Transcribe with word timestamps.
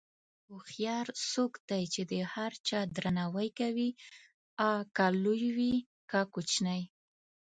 هوښیار 0.49 1.07
څوک 1.31 1.53
دی 1.69 1.83
چې 1.93 2.01
د 2.11 2.13
هر 2.33 2.51
چا 2.67 2.79
درناوی 2.95 3.49
کوي، 3.59 3.89
که 4.95 5.05
لوی 5.23 5.43
وي 5.57 5.73
که 6.09 6.19
کوچنی. 6.33 6.81